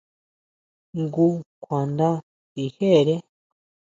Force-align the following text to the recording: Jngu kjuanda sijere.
Jngu 0.99 1.27
kjuanda 1.61 2.09
sijere. 2.51 3.15